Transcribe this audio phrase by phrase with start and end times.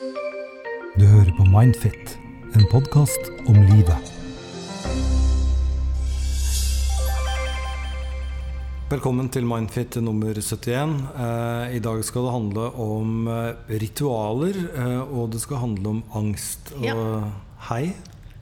[0.00, 2.14] Du hører på Mindfit,
[2.56, 4.06] en podkast om livet.
[8.88, 10.94] Velkommen til Mindfit nummer 71.
[11.12, 16.00] Eh, I dag skal det handle om eh, ritualer, eh, og det skal handle om
[16.16, 16.72] angst.
[16.80, 17.28] Og
[17.68, 17.90] hei,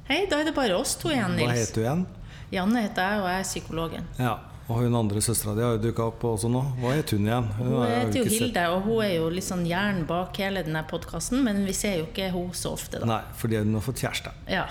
[0.06, 1.50] Hei, da er det bare oss to igjen, Nils.
[1.50, 2.06] hva heter du igjen?
[2.54, 4.06] Janne heter jeg, og jeg er psykologen.
[4.22, 4.36] Ja,
[4.68, 6.60] og hun andre søstera di har jo dukka opp også nå.
[6.82, 7.46] Hva het hun igjen?
[7.56, 8.24] Hun hun heter jo.
[8.34, 12.02] Hilde, og hun er jo litt sånn hjernen bak hele denne podkasten, men vi ser
[12.02, 13.08] jo ikke hun så ofte, da.
[13.08, 14.34] Nei, fordi hun har fått kjæreste.
[14.52, 14.66] Ja.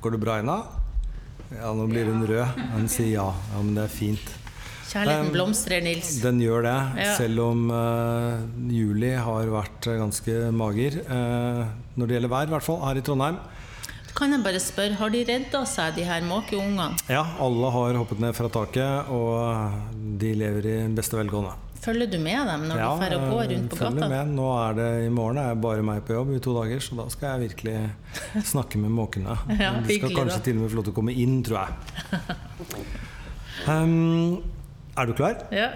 [0.00, 0.56] Går det bra, Ina?
[1.52, 2.64] Ja, nå blir hun rød.
[2.72, 3.28] Hun sier ja.
[3.52, 4.32] Ja, men det er fint.
[4.88, 6.14] Kjærligheten blomstrer, Nils.
[6.22, 7.14] Den gjør det, Ja.
[7.18, 11.00] selv om uh, juli har vært eh, ganske mager.
[11.08, 11.66] Uh,
[11.98, 13.38] når det gjelder vær, i hvert fall her i Trondheim.
[14.14, 16.92] Kan jeg bare spørre, har de redda seg, de her måkeungene?
[17.10, 21.56] Ja, alle har hoppet ned fra taket, og de lever i beste velgående.
[21.84, 24.06] Følger du med dem når Ja, du drar og går rundt på gata?
[24.08, 24.30] med.
[24.38, 26.96] Nå er det i morgen er jeg bare meg på jobb i to dager, så
[26.96, 27.74] da skal jeg virkelig
[28.52, 29.34] snakke med måkene.
[29.60, 30.44] Ja, de skal kanskje da.
[30.46, 31.72] til og med få lov til å komme inn, tror jeg.
[33.64, 34.42] Um,
[34.98, 35.38] er du klar?
[35.54, 35.68] Ja.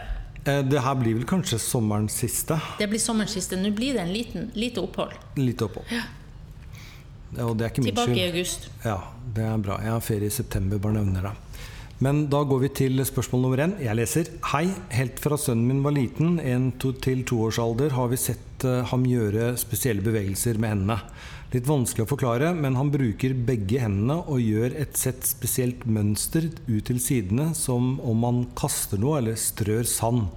[0.45, 2.59] Eh, Det her blir vel kanskje sommerens siste.
[2.77, 3.57] Det blir sommerens siste.
[3.57, 5.15] Nå blir det en liten, lite opphold.
[5.39, 5.87] Lite opphold.
[5.95, 8.71] Ja, og det er ikke min Tilbake i august.
[8.85, 9.03] Ja,
[9.35, 9.77] det er bra.
[9.85, 11.35] Jeg har ferie i september, bare nevner det.
[11.99, 13.73] Men da går vi til spørsmål nummer én.
[13.83, 14.29] Jeg leser.
[14.53, 14.69] Hei.
[14.95, 19.07] Helt fra sønnen min var liten, en to, til toårsalder, har vi sett eh, ham
[19.09, 21.01] gjøre spesielle bevegelser med hendene.
[21.51, 26.51] Litt vanskelig å forklare, men han bruker begge hendene og gjør et sett spesielt mønster
[26.69, 30.29] ut til sidene, som om han kaster noe eller strør sand.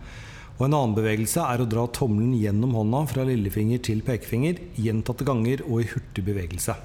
[0.62, 5.26] Og en annen bevegelse er å dra tommelen gjennom hånda fra lillefinger til pekefinger, gjentatte
[5.26, 6.76] ganger og i hurtig bevegelse.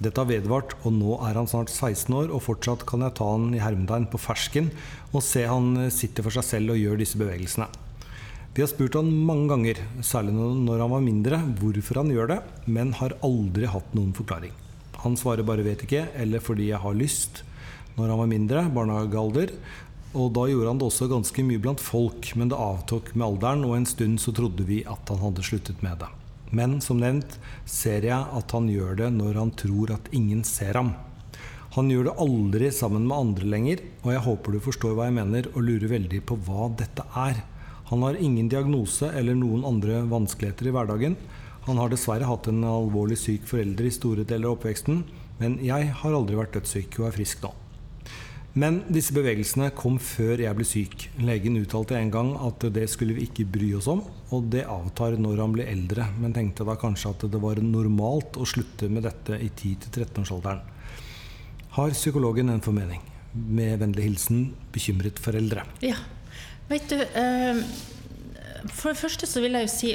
[0.00, 3.28] Dette har vedvart, og nå er han snart 16 år, og fortsatt kan jeg ta
[3.34, 4.72] han i hermetegn på fersken
[5.12, 7.68] og se han sitter for seg selv og gjør disse bevegelsene.
[8.56, 12.40] Vi har spurt han mange ganger, særlig når han var mindre, hvorfor han gjør det,
[12.64, 14.56] men har aldri hatt noen forklaring.
[15.04, 17.44] Han svarer bare 'vet ikke', eller 'fordi jeg har lyst',
[17.98, 19.52] når han var mindre, barnehagealder.
[20.12, 23.62] Og da gjorde han det også ganske mye blant folk, men det avtok med alderen,
[23.64, 26.10] og en stund så trodde vi at han hadde sluttet med det.
[26.52, 30.76] Men som nevnt ser jeg at han gjør det når han tror at ingen ser
[30.76, 30.92] ham.
[31.72, 35.16] Han gjør det aldri sammen med andre lenger, og jeg håper du forstår hva jeg
[35.16, 37.40] mener, og lurer veldig på hva dette er.
[37.88, 41.16] Han har ingen diagnose eller noen andre vanskeligheter i hverdagen.
[41.64, 45.04] Han har dessverre hatt en alvorlig syk forelder i store deler av oppveksten,
[45.40, 47.54] men jeg har aldri vært dødssyk og er frisk nå.
[48.52, 51.06] Men disse bevegelsene kom før jeg ble syk.
[51.24, 55.16] Legen uttalte en gang at det skulle vi ikke bry oss om, og det avtar
[55.16, 59.06] når han blir eldre, men tenkte da kanskje at det var normalt å slutte med
[59.08, 60.60] dette i 10-13-årsalderen.
[61.78, 63.00] Har psykologen en formening?
[63.32, 65.64] Med vennlig hilsen bekymret foreldre.
[65.80, 65.96] Ja.
[66.68, 67.62] Vet du, eh,
[68.68, 69.94] for det første så vil jeg jo si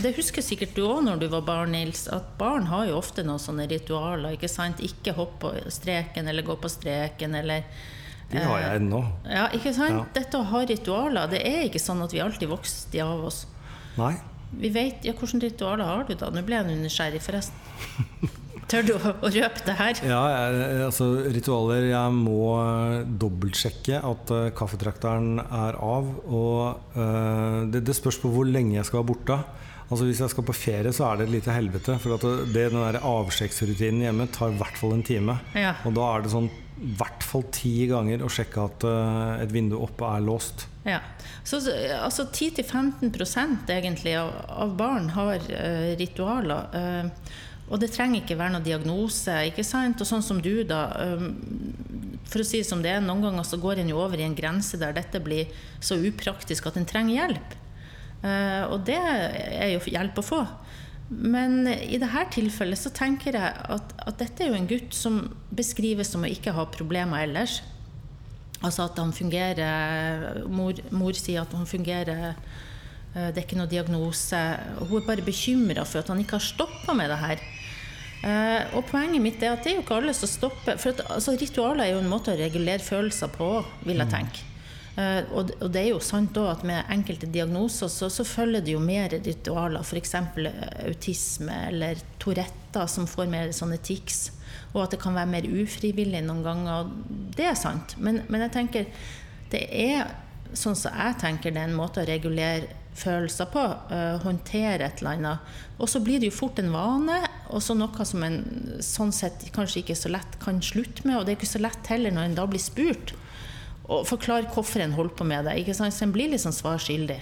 [0.00, 3.24] Det husker sikkert du òg når du var barn, Nils, at barn har jo ofte
[3.26, 4.36] noen sånne ritualer.
[4.36, 4.80] ikke sant?
[4.80, 7.66] Ikke hopp på streken eller gå på streken eller
[8.32, 9.02] De har jeg ennå.
[9.28, 9.98] Ja, ikke sant?
[9.98, 10.04] Ja.
[10.16, 13.42] Dette å ha ritualer, det er ikke sånn at vi alltid vokser de av oss.
[13.98, 14.14] Nei?
[14.52, 16.30] Vi vet, ja, Hvilke ritualer har du, da?
[16.32, 18.32] Nå ble jeg nysgjerrig, forresten.
[18.72, 19.98] Tør du å, røpe det her?
[20.08, 26.08] Ja, jeg, altså ritualer Jeg må eh, dobbeltsjekke at uh, kaffetrakteren er av.
[26.24, 29.38] Og uh, det, det spørs på hvor lenge jeg skal være borte.
[29.92, 31.98] Altså Hvis jeg skal på ferie, så er det et lite helvete.
[32.00, 35.36] For at det, den der avsjekksrutinen hjemme tar i hvert fall en time.
[35.52, 35.76] Ja.
[35.84, 36.48] Og da er det sånn
[36.82, 40.64] i hvert fall ti ganger å sjekke at uh, et vindu oppe er låst.
[40.88, 41.02] Ja.
[41.44, 43.12] Så så, altså 10-15
[43.68, 44.32] egentlig av,
[44.64, 46.72] av barn har uh, ritualer.
[46.72, 47.32] eh,
[47.72, 49.32] og det trenger ikke være noen diagnose.
[49.48, 50.00] ikke sant?
[50.04, 50.82] Og sånn som du, da.
[52.28, 54.26] for å si det som det er, noen ganger så går en jo over i
[54.26, 55.48] en grense der dette blir
[55.80, 57.56] så upraktisk at en trenger hjelp.
[58.22, 60.42] Eh, og det er jo hjelp å få.
[61.12, 65.22] Men i dette tilfellet så tenker jeg at, at dette er jo en gutt som
[65.52, 67.60] beskrives som å ikke ha problemer ellers.
[68.62, 73.70] Altså at han fungerer Mor, mor sier at han fungerer eh, Det er ikke noe
[73.70, 74.38] diagnose.
[74.84, 77.42] Hun er bare bekymra for at han ikke har stoppa med det her.
[78.22, 80.78] Eh, og poenget mitt er at det er jo ikke alle som stopper.
[80.78, 83.50] For at, altså, ritualer er jo en måte å regulere følelser på,
[83.86, 84.44] vil jeg tenke.
[84.92, 88.62] Eh, og, og det er jo sant òg at med enkelte diagnoser så, så følger
[88.64, 89.82] det jo mer ritualer.
[89.82, 90.14] F.eks.
[90.86, 94.28] autisme eller Tourette som får mer sånne tics.
[94.72, 96.92] Og at det kan være mer ufrivillig noen ganger.
[97.34, 97.96] Det er sant.
[97.98, 99.08] Men, men jeg tenker
[99.52, 100.06] det er
[100.56, 103.62] sånn som jeg tenker det er en måte å regulere følelser på.
[103.90, 105.38] eh, håndtere et eller annet.
[105.78, 107.18] Og så blir det jo fort en vane,
[107.50, 108.38] og så noe som en
[108.80, 111.18] sånn sett kanskje ikke så lett kan slutte med.
[111.18, 113.14] Og det er ikke så lett heller når en da blir spurt.
[113.88, 115.58] Og forklare hvorfor en holder på med det.
[115.60, 115.94] ikke sant?
[115.94, 117.18] Så en blir liksom sånn svar skyldig.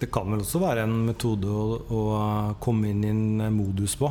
[0.00, 2.02] Det kan vel også være en metode å, å
[2.60, 4.10] komme inn i en modus på.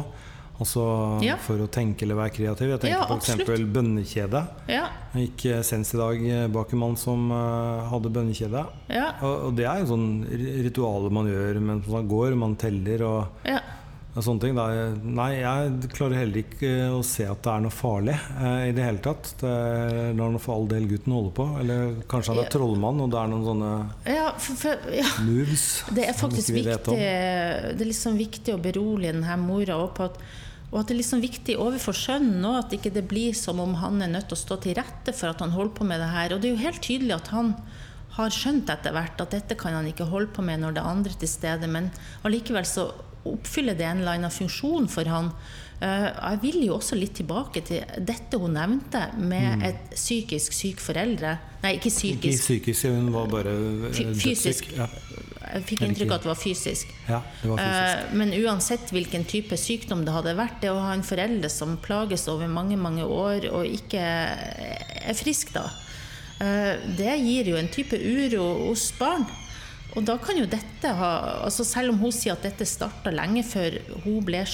[0.59, 0.83] Altså
[1.23, 1.38] Ja.
[1.39, 2.73] for å tenke eller være kreativ.
[2.73, 3.63] Jeg tenker Ja, f.eks.
[3.71, 4.41] bønnekjede.
[4.67, 8.65] Ja, Jeg gikk eh, senest i dag eh, bak en mann som eh, hadde bønnekjede.
[8.91, 12.56] ja, Og, og det er jo sånn Ritualet ritualer man gjør mens man går, man
[12.59, 13.61] teller og, ja.
[14.15, 14.57] og sånne ting.
[14.59, 14.65] Da,
[15.00, 18.83] nei, jeg klarer heller ikke å se at det er noe farlig eh, i det
[18.83, 19.31] hele tatt.
[19.39, 21.47] Det er når for all del gutten holder på.
[21.63, 23.71] Eller kanskje han er trollmann, og det er noen sånne
[24.12, 25.07] ja, for, for, ja.
[25.23, 25.65] moves
[25.95, 30.21] Det er faktisk viktig, det er liksom viktig å berolige denne mora òg på at
[30.69, 33.74] og at det er liksom viktig overfor sønnen òg, at ikke det blir som om
[33.81, 36.10] han er nødt til å stå til rette for at han holder på med det
[36.13, 36.36] her.
[36.36, 37.56] Og det er jo helt tydelig at han
[38.19, 40.92] har skjønt etter hvert at dette kan han ikke holde på med når det er
[40.92, 41.89] andre til stede, men
[42.27, 42.92] allikevel så
[43.30, 45.33] oppfyller det en eller annen funksjon for han.
[45.81, 50.81] Eh, Jeg vil jo også litt tilbake til dette hun nevnte, med et psykisk syk
[50.83, 51.37] foreldre.
[51.63, 52.25] Nei, ikke psykisk.
[52.25, 52.89] Ikke psykisk.
[52.97, 53.53] hun var bare
[53.87, 54.73] eh, fysisk.
[54.75, 54.89] Ja,
[55.49, 56.91] Jeg fikk inntrykk av at det var fysisk.
[57.07, 58.11] ja, det var fysisk.
[58.11, 61.77] Eh, Men uansett hvilken type sykdom det hadde vært, det å ha en forelder som
[61.77, 65.69] plages over mange mange år og ikke er frisk, da,
[66.39, 69.25] det gir jo en type uro hos barn.
[69.97, 71.11] Og da kan jo dette ha
[71.45, 74.45] altså Selv om hun sier at dette starta lenge før hun ble eh,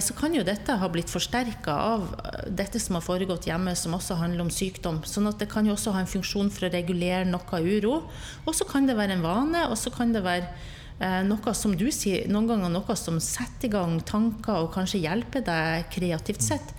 [0.00, 3.96] så kan jo dette ha blitt forsterka av eh, dette som har foregått hjemme, som
[3.96, 5.02] også handler om sykdom.
[5.04, 7.98] Sånn at det kan jo også ha en funksjon for å regulere noe uro.
[8.46, 10.48] Og så kan det være en vane, og så kan det være
[10.96, 15.02] eh, noe som du sier, noen ganger noe som setter i gang tanker og kanskje
[15.04, 16.72] hjelper deg kreativt sett.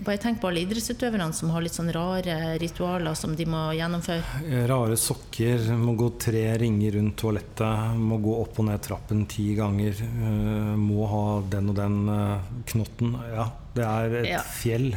[0.00, 4.40] Bare tenk på alle idrettsutøverne som har litt sånn rare ritualer som de må gjennomføre.
[4.70, 9.50] Rare sokker, må gå tre ringer rundt toalettet, må gå opp og ned trappen ti
[9.58, 13.12] ganger, øh, må ha den og den øh, knotten.
[13.34, 14.40] Ja, det er et Ja.
[14.56, 14.94] fjell.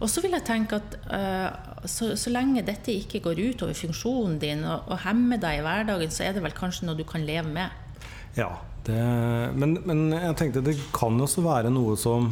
[0.00, 3.74] Og så vil jeg tenke at eh, så, så lenge dette ikke går ut over
[3.76, 7.04] funksjonen din og, og hemmer deg i hverdagen, så er det vel kanskje noe du
[7.04, 7.68] kan leve med.
[8.38, 8.52] Ja,
[8.86, 8.96] det,
[9.58, 12.30] men, men jeg tenkte det kan også være noe som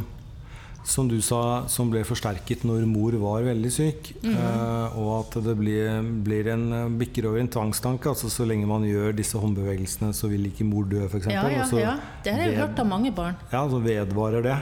[0.86, 4.12] som du sa, som ble forsterket når mor var veldig syk.
[4.22, 8.06] eh, og at det blir, blir en eh, bikker over en tvangstanke.
[8.12, 11.26] Altså så lenge man gjør disse håndbevegelsene, så vil ikke mor dø, f.eks.
[11.26, 11.96] Ja, ja, ja.
[12.22, 13.34] Det har jeg hørt av mange barn.
[13.50, 14.56] Ja, så vedvarer det.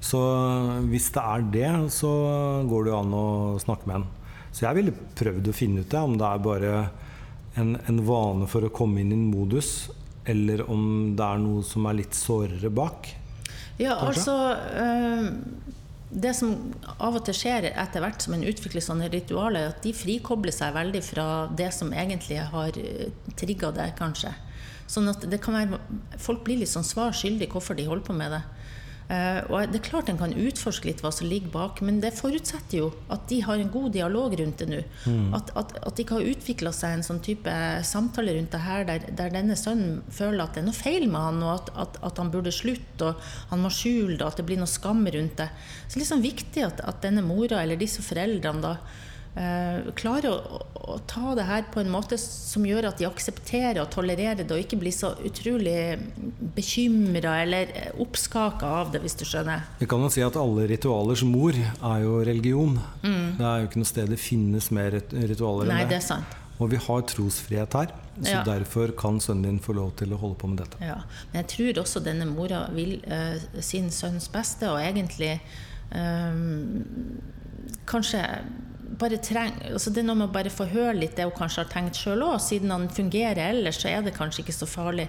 [0.00, 0.22] Så
[0.88, 2.12] hvis det er det, så
[2.70, 3.26] går det jo an å
[3.60, 4.08] snakke med en.
[4.54, 6.74] Så jeg ville prøvd å finne ut det, om det er bare
[7.58, 9.90] en, en vane for å komme inn i en modus,
[10.30, 13.16] eller om det er noe som er litt sårere bak.
[13.80, 14.10] Ja, Kanskje?
[14.10, 14.34] altså
[14.76, 15.30] eh,
[16.10, 16.52] Det som
[16.98, 20.54] av og til skjer etter hvert som en utvikler sånne ritualer, er at de frikobler
[20.54, 22.76] seg veldig fra det som egentlig har
[23.38, 24.34] trigga det, kanskje.
[24.90, 25.78] Sånn at det kan være
[26.18, 28.42] Folk blir litt sånn svar skyldig hvorfor de holder på med det.
[29.10, 32.12] Eh, og det er klart en kan utforske litt hva som ligger bak, men det
[32.14, 34.82] forutsetter jo at de har en god dialog rundt det nå.
[35.36, 38.86] At, at, at de ikke har utvikla seg en sånn type samtale rundt det her
[38.86, 42.22] der, der denne sønnen føler at det er noe feil med han, og at, at,
[42.22, 45.50] han burde slutte, og han må skjule det, at det blir noe skam rundt det.
[45.86, 48.76] Så det er liksom viktig at denne mora eller disse foreldrene da
[49.36, 50.60] eh, klarer å,
[50.94, 54.50] å ta det her på en måte som gjør at de aksepterer og tolererer det,
[54.50, 55.98] og ikke blir så utrolig
[56.56, 57.70] bekymra eller
[58.02, 59.62] oppskaka av det, hvis du skjønner.
[59.78, 62.78] Vi kan jo si at alle ritualers mor er jo religion.
[63.02, 65.76] Det er jo ikke noe sted det finnes mer ritualer Mm.
[65.76, 65.96] Enn det det.
[66.02, 66.36] er sant.
[66.60, 68.42] Og vi har trosfrihet her, så Ja.
[68.44, 70.76] derfor kan sønnen din få lov til å holde på med dette.
[70.84, 70.98] Ja.
[71.32, 75.40] Men jeg tror også denne mora vil eh, sin sønns beste, og egentlig
[75.92, 76.34] eh,
[77.88, 78.20] kanskje
[78.98, 81.64] bare treng, altså Det er noe med å bare få høre litt det hun kanskje
[81.64, 82.38] har tenkt sjøl òg.
[82.42, 85.08] Siden han fungerer ellers, så er det kanskje ikke så farlig.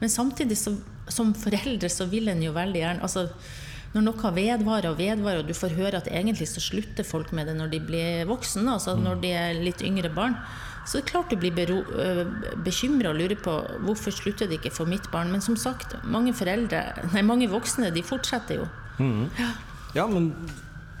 [0.00, 0.74] Men samtidig, så,
[1.12, 3.28] som foreldre, så vil en jo veldig gjerne altså,
[3.92, 7.48] Når noe vedvarer og vedvarer, og du får høre at egentlig så slutter folk med
[7.50, 10.36] det når de blir voksne, altså når de er litt yngre barn,
[10.86, 11.54] så det er klart du blir
[12.64, 15.32] bekymra og lurer på hvorfor slutter det ikke for mitt barn.
[15.34, 16.84] Men som sagt, mange foreldre,
[17.14, 18.68] nei, mange voksne de fortsetter jo.
[19.94, 20.32] Ja, men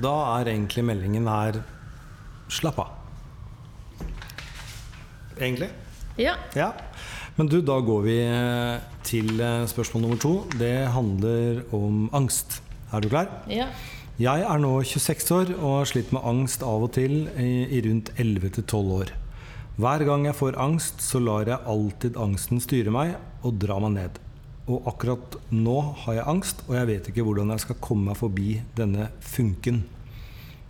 [0.02, 1.60] da er egentlig meldingen her
[2.50, 2.96] slapp av.
[5.40, 5.70] Egentlig.
[6.20, 6.34] Ja.
[6.58, 6.72] Ja.
[7.38, 10.34] Men du, da går vi eh, til eh, spørsmål nummer to.
[10.60, 12.60] Det handler om angst.
[12.92, 13.30] Er du klar?
[13.48, 13.70] ja.
[14.20, 17.78] Jeg er nå 26 år og har slitt med angst av og til i, i
[17.86, 19.12] rundt 11-12 år.
[19.80, 23.94] Hver gang jeg får angst, så lar jeg alltid angsten styre meg og dra meg
[23.94, 24.18] ned.
[24.68, 28.20] Og akkurat nå har jeg angst, og jeg vet ikke hvordan jeg skal komme meg
[28.20, 29.80] forbi denne funken.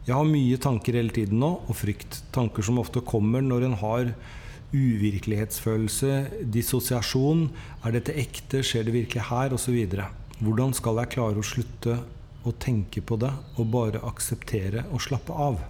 [0.07, 2.23] Jeg har mye tanker hele tiden nå, og frykt.
[2.35, 4.13] Tanker som ofte kommer når en har
[4.71, 6.15] uvirkelighetsfølelse,
[6.55, 7.49] dissosiasjon.
[7.85, 8.63] Er dette ekte?
[8.65, 9.55] Skjer det virkelig her?
[9.57, 9.77] Osv.
[10.41, 11.99] Hvordan skal jeg klare å slutte
[12.49, 15.61] å tenke på det, og bare akseptere og slappe av?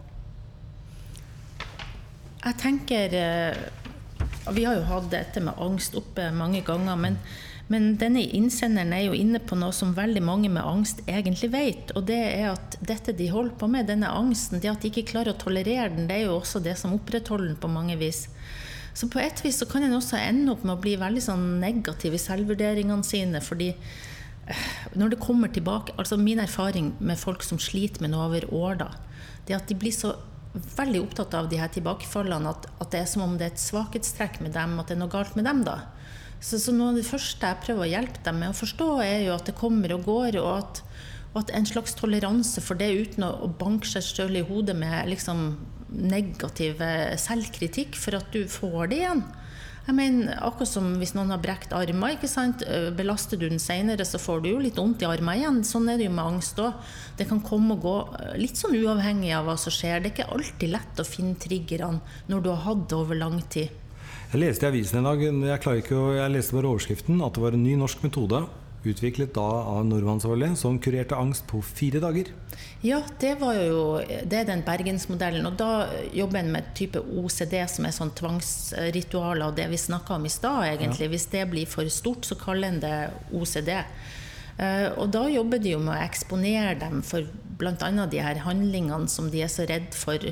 [2.41, 3.59] Jeg tenker eh,
[4.55, 6.97] Vi har jo hatt dette med angst oppe mange ganger.
[6.97, 7.19] men
[7.71, 11.93] men denne innsenderen er jo inne på noe som veldig mange med angst egentlig vet.
[11.95, 15.07] Og det er at dette de holder på med, denne angsten, det at de ikke
[15.13, 18.25] klarer å tolerere den, det er jo også det som opprettholder den på mange vis.
[18.91, 21.45] Så på et vis så kan en også ende opp med å bli veldig sånn
[21.63, 23.39] negativ i selvvurderingene sine.
[23.41, 24.67] fordi eh,
[24.99, 28.83] når det kommer tilbake, altså Min erfaring med folk som sliter med noe over år,
[28.83, 28.91] da,
[29.47, 30.17] det at de blir så
[30.75, 33.63] veldig opptatt av de her tilbakefallene at, at det er som om det er et
[33.63, 35.63] svakhetstrekk med dem, at det er noe galt med dem.
[35.63, 35.79] da.
[36.41, 39.27] Så, så, noe av det første jeg prøver å hjelpe dem med å forstå, er
[39.27, 40.81] jo at det kommer og går, og at,
[41.35, 44.77] og at en slags toleranse for det uten å, å banke seg sjøl i hodet
[44.79, 45.53] med liksom
[45.91, 46.81] negativ
[47.19, 49.23] selvkritikk for at du får det igjen.
[49.87, 52.15] Jeg mener, Akkurat som hvis noen har brekt armer.
[52.15, 52.63] ikke sant?
[52.95, 55.61] Belaster du den senere, så får du jo litt vondt i armen igjen.
[55.67, 56.77] Sånn er det jo med angst òg.
[57.19, 57.97] Det kan komme og gå
[58.39, 59.99] litt sånn uavhengig av hva som skjer.
[59.99, 63.41] Det er ikke alltid lett å finne triggerne når du har hatt det over lang
[63.51, 63.73] tid.
[64.31, 67.57] Jeg leste i avisen i dag, jeg, å, jeg leste bare overskriften, at det var
[67.57, 68.45] en ny norsk metode
[68.87, 72.31] utviklet da av nordmannsvolle, som kurerte angst på fire dager.
[72.87, 75.45] Ja, det var jo det er den bergensmodellen.
[75.51, 80.17] Og da jobber en med type OCD, som er sånn tvangsritualer, og det vi snakka
[80.17, 81.11] om i stad, egentlig.
[81.11, 81.13] Ja.
[81.17, 82.95] Hvis det blir for stort, så kaller en det
[83.37, 83.75] OCD.
[84.61, 87.27] Eh, og da jobber de jo med å eksponere dem for
[87.61, 87.93] bl.a.
[88.07, 90.31] de her handlingene som de er så redd for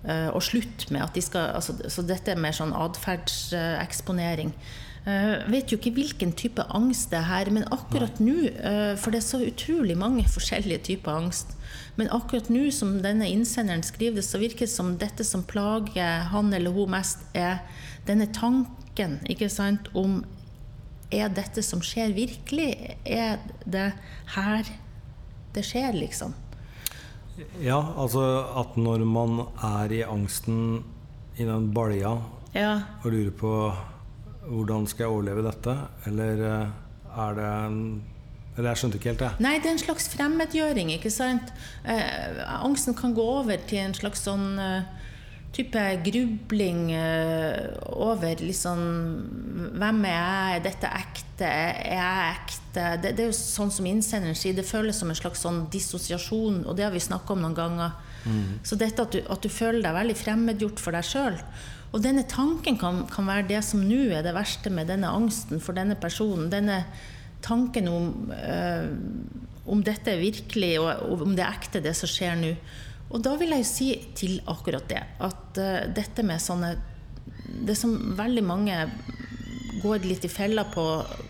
[0.00, 4.54] og slutt med at de skal altså, Så dette er mer sånn atferdseksponering.
[5.00, 9.08] Uh, vet jo ikke hvilken type angst det er her, men akkurat nå uh, For
[9.08, 11.54] det er så utrolig mange forskjellige typer angst.
[11.96, 16.28] Men akkurat nå som denne innsenderen skriver det, så virker det som dette som plager
[16.34, 17.62] han eller hun mest, er
[18.08, 20.22] denne tanken ikke sant, om
[21.10, 22.94] Er dette som skjer, virkelig?
[23.02, 23.88] Er det
[24.36, 24.68] her
[25.56, 26.36] det skjer, liksom?
[27.62, 28.24] Ja, altså
[28.60, 30.84] at når man er i angsten
[31.40, 32.16] i den balja
[32.54, 32.72] ja.
[33.02, 33.54] og lurer på
[34.50, 35.74] hvordan skal jeg overleve dette,
[36.08, 36.72] eller eh,
[37.20, 37.82] er det en
[38.56, 39.28] eller jeg skjønte ikke helt det.
[39.40, 40.90] Nei, det er en slags fremmedgjøring.
[40.96, 41.52] ikke sant?
[41.88, 44.88] Eh, angsten kan gå over til en slags sånn eh,
[45.56, 48.82] type grubling eh, over liksom
[49.80, 50.56] Hvem er jeg?
[50.58, 51.48] Er dette ekte?
[51.48, 52.59] Er jeg ekte?
[52.74, 56.62] Det, det er jo sånn som innsenderen sier, det føles som en slags sånn dissosiasjon,
[56.68, 57.96] og det har vi snakka om noen ganger.
[58.24, 58.60] Mm.
[58.66, 61.38] Så dette at du, at du, føler deg veldig fremmedgjort for deg sjøl.
[61.90, 65.62] Og denne tanken kan, kan være det som nå er det verste med denne angsten
[65.62, 66.46] for denne personen.
[66.52, 66.84] Denne
[67.42, 68.92] tanken om, øh,
[69.66, 72.54] om dette er virkelig, og om det er ekte, det som skjer nå.
[73.10, 76.76] Og da vil jeg jo si til akkurat det at øh, dette med sånne
[77.66, 78.74] Det som veldig mange
[79.82, 80.84] går litt i fella på,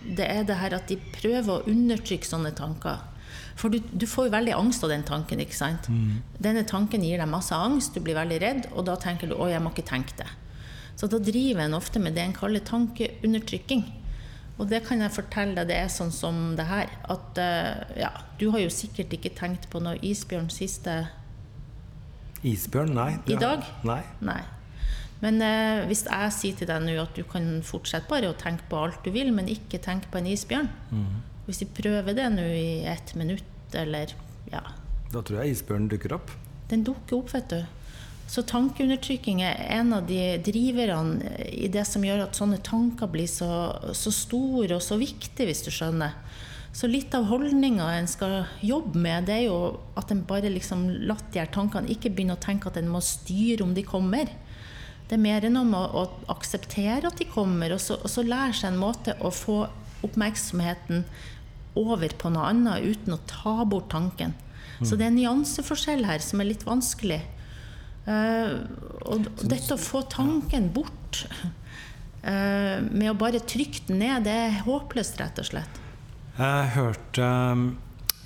[0.05, 3.07] det er det her at de prøver å undertrykke sånne tanker.
[3.61, 5.41] For du, du får jo veldig angst av den tanken.
[5.43, 5.89] ikke sant?
[5.93, 6.21] Mm.
[6.41, 9.51] Denne tanken gir deg masse angst, du blir veldig redd, og da tenker du 'å,
[9.51, 10.37] jeg må ikke tenke det'.
[10.97, 13.85] Så da driver en ofte med det en kaller tankeundertrykking.
[14.61, 16.91] Og det kan jeg fortelle deg, det er sånn som det her.
[17.09, 21.09] At uh, ja, du har jo sikkert ikke tenkt på noe isbjørn siste
[22.45, 22.95] Isbjørn?
[22.97, 23.11] Nei.
[23.29, 23.65] I dag?
[23.85, 24.01] Nei.
[24.25, 24.41] Nei.
[25.21, 28.65] Men eh, hvis jeg sier til deg nå at du kan fortsette bare å tenke
[28.71, 31.11] på alt du vil, men ikke tenke på en isbjørn mm.
[31.49, 34.15] Hvis vi prøver det nå i ett minutt, eller
[34.53, 34.63] ja
[35.13, 36.33] Da tror jeg isbjørnen dukker opp.
[36.71, 37.61] Den dukker opp, vet du.
[38.31, 43.27] Så tankeundertrykking er en av de driverne i det som gjør at sånne tanker blir
[43.27, 43.51] så,
[43.91, 46.15] så store og så viktige, hvis du skjønner.
[46.71, 49.57] Så litt av holdninga en skal jobbe med, det er jo
[49.99, 53.03] at en bare liksom lar de her tankene ikke begynne å tenke at en må
[53.03, 54.31] styre om de kommer.
[55.11, 58.23] Det er mer enn om å, å akseptere at de kommer, og så, og så
[58.23, 59.65] lære seg en måte å få
[60.07, 61.03] oppmerksomheten
[61.79, 64.37] over på noe annet uten å ta bort tanken.
[64.79, 64.87] Mm.
[64.87, 67.21] Så det er en nyanseforskjell her som er litt vanskelig.
[68.07, 68.63] Uh,
[69.03, 74.39] og, og dette å få tanken bort uh, med å bare trykke den ned, det
[74.47, 75.85] er håpløst, rett og slett.
[76.39, 77.71] Jeg hørte um,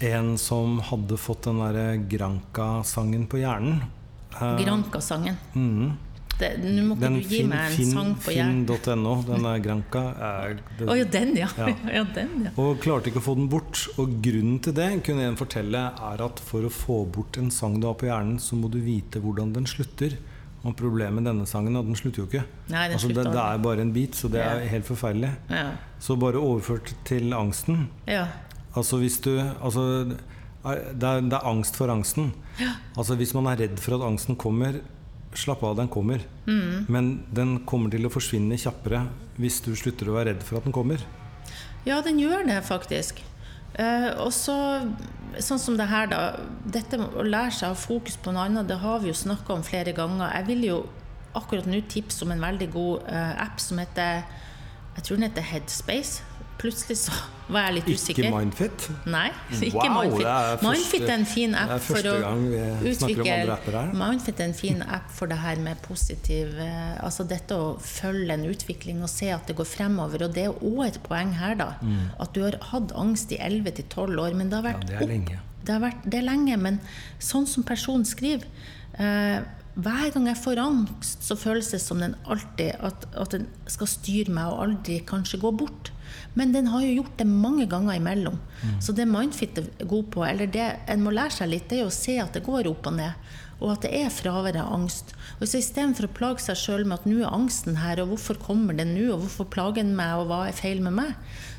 [0.05, 3.87] en som hadde fått den derre Granca-sangen på hjernen.
[4.37, 5.41] Uh, Granca-sangen?
[5.57, 5.95] Mm.
[6.35, 8.65] Nå må ikke du gi fin, meg en fin, sang på hjernen.
[8.67, 10.03] Finn.no, den er Granca.
[10.19, 11.49] Å oh, ja, den, ja.
[11.61, 11.69] Ja.
[11.99, 12.05] ja.
[12.17, 12.53] den, ja.
[12.61, 13.85] Og klarte ikke å få den bort.
[14.03, 17.79] Og grunnen til det kunne en fortelle er at for å få bort en sang
[17.81, 20.19] du har på hjernen, så må du vite hvordan den slutter.
[20.65, 22.45] Og problemet med denne sangen at den slutter jo ikke.
[22.73, 24.55] Nei, altså, det, det, er bare en bit, så det ja.
[24.57, 25.35] er helt forferdelig.
[25.53, 25.67] Ja.
[26.03, 27.91] Så bare overført til angsten.
[28.09, 28.31] Ja.
[28.75, 29.85] Altså hvis du altså,
[30.65, 32.33] det, er, det er angst for angsten.
[32.97, 34.79] Altså Hvis man er redd for at angsten kommer,
[35.41, 36.25] slapp av, den kommer.
[36.47, 36.87] Mm.
[36.89, 39.05] Men den kommer til å forsvinne kjappere
[39.41, 41.03] hvis du slutter å være redd for at den kommer.
[41.85, 43.21] Ja, den gjør det faktisk.
[43.75, 44.57] Eh, og så,
[45.43, 46.21] sånn som det her, da.
[46.65, 49.57] Dette å lære seg å ha fokus på noe annet, det har vi jo snakka
[49.57, 50.31] om flere ganger.
[50.39, 50.79] Jeg vil jo
[51.35, 54.23] akkurat nå tipse om en veldig god eh, app som heter
[54.95, 56.23] Jeg tror den heter Headspace.
[56.65, 57.13] Plutselig så
[57.53, 58.25] var jeg litt usikker.
[58.25, 58.85] Ikke Mindfit?
[59.13, 60.29] Nei, ikke wow, Mindfit.
[60.31, 62.15] Er Mindfit er en fin app for å
[62.89, 63.57] utvikle
[64.01, 68.39] Mindfit er en fin app for det her med positiv uh, Altså dette å følge
[68.39, 70.25] en utvikling og se at det går fremover.
[70.25, 71.75] Og det er òg et poeng her, da.
[71.85, 72.07] Mm.
[72.25, 75.13] At du har hatt angst i 11-12 år, men det har vært ja, det er
[75.13, 75.43] lenge.
[75.61, 76.81] Det, har vært, det er lenge, men
[77.21, 78.49] sånn som personen skriver
[78.97, 83.49] uh, hver gang jeg får angst, så føles det som den alltid at, at, den
[83.71, 85.91] skal styre meg og aldri kanskje gå bort.
[86.39, 88.37] Men den har jo gjort det mange ganger imellom.
[88.63, 88.77] Mm.
[88.83, 91.85] Så det Mindfit er god på, eller det en må lære seg litt, det er
[91.85, 93.33] jo å se at det går opp og ned.
[93.61, 95.15] Og at det er fravær av angst.
[95.39, 98.39] Og så Istedenfor å plage seg sjøl med at nå er angsten her, og hvorfor
[98.43, 101.15] kommer den nå, og hvorfor plager den meg, og hva er feil med meg,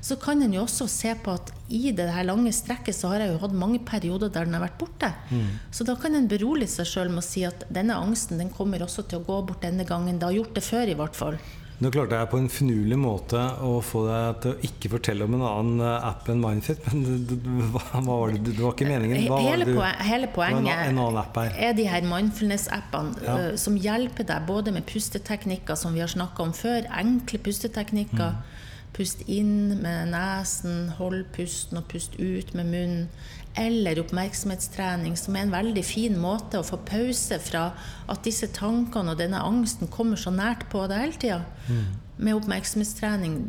[0.06, 3.24] så kan en jo også se på at i det her lange strekket så har
[3.24, 5.12] jeg jo hatt mange perioder der den har vært borte.
[5.32, 5.60] Mm.
[5.74, 8.86] Så da kan en berolige seg sjøl med å si at denne angsten den kommer
[8.86, 10.20] også til å gå bort denne gangen.
[10.20, 11.40] Det har gjort det før, i hvert fall.
[11.84, 15.34] Nå klarte jeg på en finurlig måte å få deg til å ikke fortelle om
[15.36, 16.86] en annen eh, app enn Mindfit.
[16.88, 17.25] Men
[17.74, 19.25] hva, var det, det var ikke meningen?
[19.27, 21.51] Hva hele, poen, hele poenget en, en er?
[21.67, 23.36] er de her mindfulness-appene ja.
[23.36, 28.38] uh, som hjelper deg både med pusteteknikker, som vi har snakka om før, enkle pusteteknikker.
[28.39, 28.62] Mm.
[28.96, 33.10] Pust inn med nesen, hold pusten og pust ut med munnen
[33.58, 37.70] eller oppmerksomhetstrening, som er en veldig fin måte å få pause fra
[38.12, 41.42] at disse tankene og denne angsten kommer så nært på deg hele tida.
[41.70, 41.86] Mm.
[42.16, 43.40] Med oppmerksomhetstrening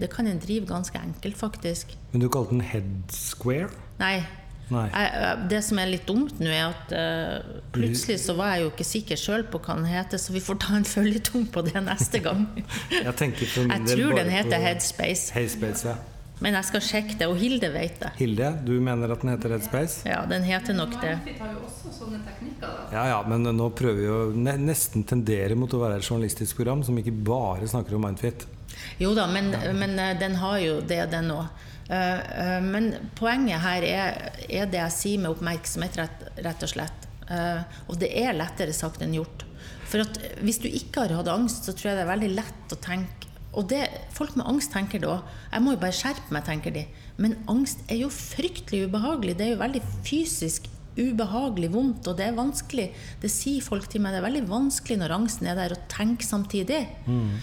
[0.00, 1.96] det kan en drive ganske enkelt, faktisk.
[2.12, 3.72] Men du kalte den head square?
[4.00, 4.18] Nei.
[4.72, 4.86] Nei.
[5.50, 8.86] Det som er litt dumt nå, er at uh, plutselig så var jeg jo ikke
[8.88, 12.22] sikker sjøl på hva den heter, så vi får ta en føljetung på det neste
[12.24, 12.46] gang.
[12.94, 15.34] jeg, jeg tror den heter Headspace.
[15.36, 16.00] Headspace ja.
[16.42, 18.10] Men jeg skal sjekke det, og Hilde vet det.
[18.18, 20.02] Hilde, du mener at den heter Red Space?
[20.08, 21.14] Ja, den heter nok det.
[21.38, 22.88] har jo også sånne teknikker, da.
[22.94, 26.82] Ja, ja, men nå prøver vi å nesten tendere mot å være et journalistisk program
[26.86, 28.48] som ikke bare snakker om Mindfit.
[28.98, 29.70] Jo da, men, ja.
[29.76, 31.46] men eh, den har jo det, den òg.
[31.84, 36.76] Uh, uh, men poenget her er, er, det jeg sier med oppmerksomhet, rett, rett og
[36.76, 37.10] slett.
[37.88, 39.46] Og det er lettere sagt enn gjort.
[39.88, 42.74] For at hvis du ikke har hatt angst, så tror jeg det er veldig lett
[42.74, 43.23] å tenke
[43.54, 43.82] og det,
[44.14, 45.18] folk med angst tenker da
[45.52, 46.84] Jeg må jo bare skjerpe meg, tenker de.
[47.22, 49.36] Men angst er jo fryktelig ubehagelig.
[49.38, 52.88] Det er jo veldig fysisk ubehagelig, vondt, og det er vanskelig.
[53.22, 54.14] Det sier folk til meg.
[54.14, 56.84] Det er veldig vanskelig når angsten er der, å tenke samtidig.
[57.06, 57.38] Mm.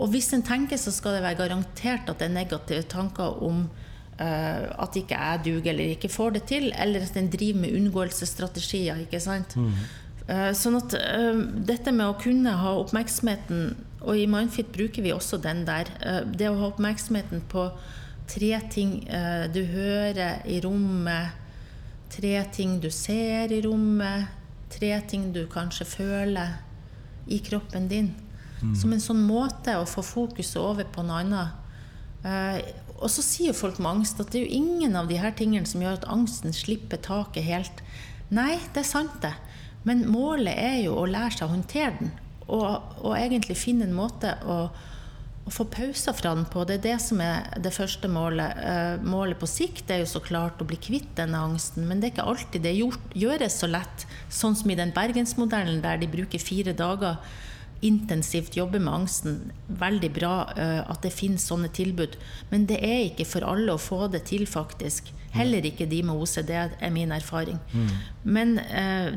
[0.00, 3.66] Og hvis en tenker, så skal det være garantert at det er negative tanker om
[3.68, 7.76] uh, at ikke jeg duger eller ikke får det til, eller at en driver med
[7.78, 9.04] unngåelsesstrategier.
[9.06, 9.56] ikke sant?
[9.56, 9.76] Mm.
[10.24, 13.74] Uh, sånn at uh, dette med å kunne ha oppmerksomheten
[14.04, 15.90] og i Mindfit bruker vi også den der.
[16.04, 17.68] Eh, det å ha oppmerksomheten på
[18.30, 21.40] tre ting eh, du hører i rommet,
[22.12, 24.30] tre ting du ser i rommet,
[24.72, 26.56] tre ting du kanskje føler
[27.26, 28.12] i kroppen din.
[28.60, 28.72] Mm.
[28.76, 31.60] Som en sånn måte å få fokuset over på noe annet.
[32.24, 32.60] Eh,
[32.94, 35.68] og så sier folk med angst at det er jo ingen av de her tingene
[35.68, 37.82] som gjør at angsten slipper taket helt.
[38.34, 39.34] Nei, det er sant, det.
[39.84, 42.12] Men målet er jo å lære seg å håndtere den.
[42.48, 46.66] Og, og egentlig finne en måte å, å, få pauser fra den på.
[46.68, 48.60] Det er det som er det første målet.
[48.60, 52.10] Uh, målet på sikt er jo så klart å bli kvitt denne angsten, men det
[52.10, 54.06] er ikke alltid det gjort, gjøres så lett.
[54.28, 57.20] Sånn som i den bergensmodellen der de bruker fire dager
[57.84, 59.40] intensivt jobber med angsten.
[59.80, 62.16] Veldig bra uh, at det finnes sånne tilbud.
[62.52, 65.12] Men det er ikke for alle å få det til, faktisk.
[65.34, 67.58] Heller ikke de med OCD, er min erfaring.
[67.72, 67.90] Mm.
[68.36, 69.16] Men uh,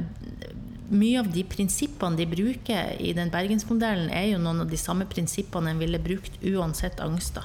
[0.89, 5.07] mye av de prinsippene de bruker i den bergensmodellen, er jo noen av de samme
[5.09, 7.39] prinsippene en ville brukt uansett angst.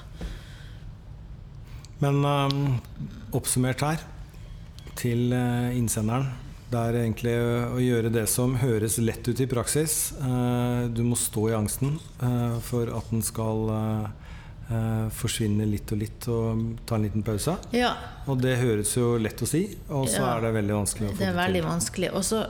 [2.02, 2.78] Men um,
[3.34, 4.00] oppsummert her,
[4.98, 6.30] til uh, innsenderen.
[6.72, 10.14] Det er egentlig å gjøre det som høres lett ut i praksis.
[10.22, 13.70] Uh, du må stå i angsten uh, for at den skal
[15.12, 17.58] forsvinne litt og litt og ta en liten pause.
[17.76, 17.90] Ja.
[18.30, 20.28] Og det høres jo lett å si, og så ja.
[20.30, 21.26] er det veldig vanskelig å få det til.
[21.26, 22.08] Det er veldig vanskelig.
[22.16, 22.40] Og så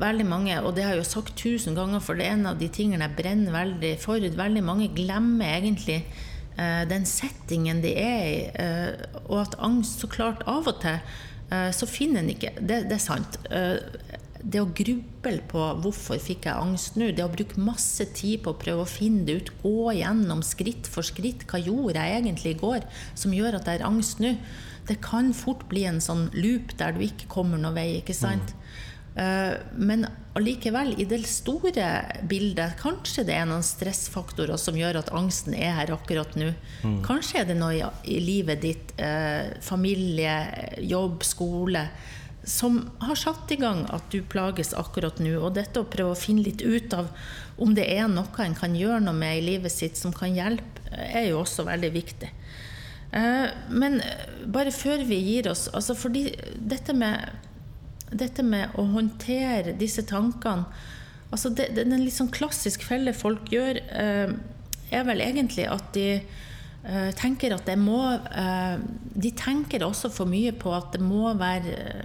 [0.00, 2.60] veldig mange, og det har jeg jo sagt tusen ganger, for det er en av
[2.60, 4.22] de tingene jeg brenner veldig for.
[4.44, 10.10] Veldig mange glemmer egentlig eh, den settingen de er i, eh, og at angst så
[10.10, 13.38] klart av og til eh, så finner en ikke Det, det er sant.
[14.44, 18.52] det å gruble på 'hvorfor fikk jeg angst nå', det å bruke masse tid på
[18.52, 22.56] å prøve å finne det ut, gå gjennom skritt for skritt 'hva gjorde jeg egentlig
[22.56, 24.36] i går', som gjør at jeg har angst nå,
[24.86, 27.96] det kan fort bli en sånn loop der du ikke kommer noen vei.
[28.02, 28.52] ikke sant?
[28.52, 28.60] Mm.
[29.14, 31.86] Eh, men allikevel, i det store
[32.26, 36.50] bildet, kanskje det er noen stressfaktorer som gjør at angsten er her akkurat nå.
[36.82, 36.98] Mm.
[37.06, 40.34] Kanskje er det noe i livet ditt, eh, familie,
[40.82, 41.86] jobb, skole,
[42.44, 45.38] som har satt i gang at du plages akkurat nå.
[45.40, 47.08] Og dette å prøve å finne litt ut av
[47.56, 50.82] om det er noe en kan gjøre noe med i livet sitt som kan hjelpe,
[50.90, 52.30] er jo også veldig viktig.
[53.14, 54.00] Eh, men
[54.50, 57.30] bare før vi gir oss altså fordi dette med,
[58.14, 60.66] dette med å håndtere disse tankene
[61.34, 64.34] altså det, det, Den litt sånn klassisk felle folk gjør, eh,
[64.94, 67.98] er vel egentlig at de eh, tenker at det må
[69.14, 72.04] De tenker også for mye på at det må være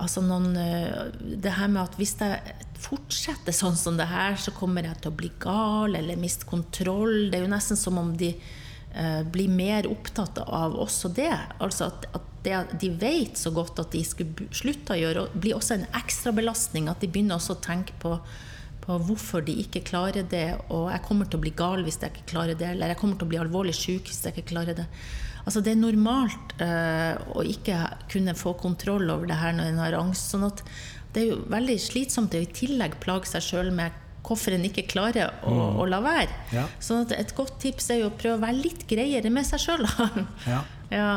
[0.00, 4.54] altså noen, eh, det her med at hvis jeg fortsetter sånn som det her, så
[4.56, 7.28] kommer jeg til å bli gal eller miste kontroll.
[7.28, 8.32] Det er jo nesten som om de
[8.94, 11.32] eh, blir mer opptatt av også det.
[11.58, 15.58] Altså at, at det, de vet så godt at de skulle slutte å gjøre, blir
[15.58, 16.88] også en ekstrabelastning.
[16.88, 18.16] At de begynner også å tenke på,
[18.84, 20.46] på hvorfor de ikke klarer det.
[20.68, 23.20] Og jeg kommer til å bli gal hvis jeg ikke klarer det, eller jeg kommer
[23.20, 24.88] til å bli alvorlig syk hvis jeg ikke klarer det.
[25.40, 27.78] Altså det er normalt uh, å ikke
[28.12, 30.34] kunne få kontroll over det her når en har angst.
[30.34, 30.60] sånn at
[31.14, 34.86] det er jo veldig slitsomt å i tillegg plage seg sjøl med hvorfor en ikke
[34.90, 35.80] klarer å, mm.
[35.80, 36.38] å la være.
[36.54, 36.66] Ja.
[36.96, 39.86] At et godt tips er jo å prøve å være litt greiere med seg sjøl.
[40.46, 40.62] ja.
[41.00, 41.10] ja.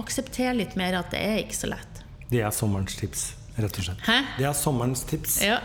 [0.00, 1.98] Akseptere litt mer at det er ikke så lett.
[2.30, 3.26] Det er sommerens tips,
[3.60, 4.04] rett og slett.
[4.06, 4.14] Hæ?
[4.38, 5.34] Det er sommerens tips.
[5.44, 5.58] Ja.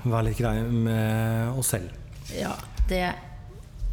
[0.00, 1.92] Vær litt grei med oss selv.
[2.32, 2.54] Ja,
[2.88, 3.04] det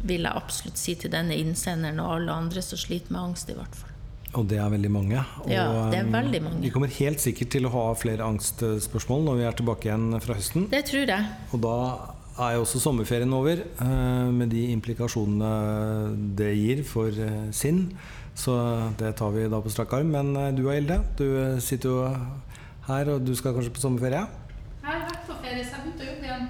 [0.08, 3.58] vil jeg absolutt si til denne innsenderen og alle andre som sliter med angst, i
[3.58, 3.92] hvert fall.
[4.36, 5.22] Og det er veldig mange.
[5.44, 6.60] Og ja, det er veldig mange.
[6.60, 10.36] Vi kommer helt sikkert til å ha flere angstspørsmål når vi er tilbake igjen fra
[10.36, 10.68] høsten.
[10.72, 11.32] Det tror jeg.
[11.56, 11.76] Og da
[12.44, 17.88] er jo også sommerferien over, eh, med de implikasjonene det gir for eh, sinn.
[18.38, 18.54] Så
[19.00, 20.12] det tar vi da på strak arm.
[20.14, 21.26] Men du du Hilde, du
[21.64, 22.04] sitter jo
[22.86, 24.22] her, og du skal kanskje på sommerferie?
[24.84, 26.48] Jeg har vært på ferie, så jeg begynte å jobbe igjen.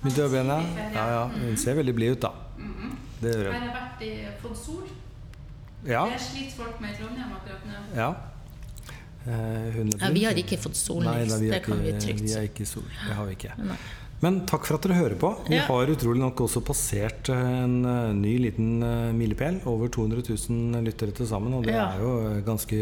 [0.00, 0.88] Begynte å jobbe igjen, ja.
[0.96, 1.22] ja, ja.
[1.44, 2.32] Hun ser veldig blid ut, da.
[3.20, 3.60] Det gjør jeg.
[3.60, 4.10] Har vært i,
[4.42, 4.82] fått sol?
[5.86, 6.08] Ja.
[6.10, 7.84] Det sliter folk med i Trondheim akkurat nå.
[7.96, 8.10] Ja.
[9.28, 12.28] Eh, ja, vi har ikke fått sol, Det ikke, kan vi trygt si.
[12.28, 12.86] Vi er ikke sol.
[12.88, 13.54] Det har vi ikke.
[14.18, 15.28] Men takk for at dere hører på.
[15.46, 15.66] Vi ja.
[15.68, 19.60] har utrolig nok også passert en uh, ny liten uh, milepæl.
[19.70, 21.84] Over 200 000 lyttere til sammen, og det ja.
[21.92, 22.80] er jo ganske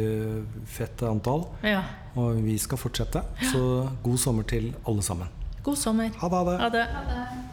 [0.78, 1.44] fett antall.
[1.66, 1.82] Ja.
[2.16, 3.20] Og vi skal fortsette.
[3.52, 5.28] Så god sommer til alle sammen.
[5.66, 6.08] God sommer.
[6.22, 6.56] Ha det.
[6.62, 6.88] Ha det.
[6.94, 7.52] Ha det.